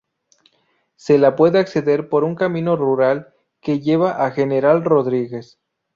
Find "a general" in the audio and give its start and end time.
4.25-4.83